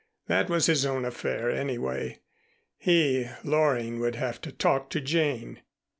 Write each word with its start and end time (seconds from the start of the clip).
That 0.25 0.49
was 0.49 0.65
his 0.65 0.83
own 0.83 1.05
affair, 1.05 1.51
anyway. 1.51 2.21
He, 2.79 3.27
Loring, 3.43 3.99
would 3.99 4.15
have 4.15 4.41
to 4.41 4.51
talk 4.51 4.89
to 4.89 4.99
Jane. 4.99 5.61